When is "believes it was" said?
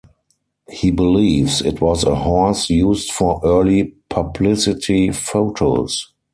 0.89-2.03